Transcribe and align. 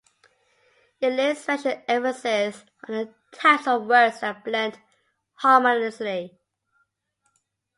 It 0.99 1.11
lays 1.13 1.43
special 1.43 1.79
emphasis 1.87 2.65
on 2.89 2.95
the 2.95 3.13
types 3.31 3.67
of 3.67 3.85
words 3.85 4.21
that 4.21 4.43
blend 4.43 4.79
harmoniously. 5.35 6.39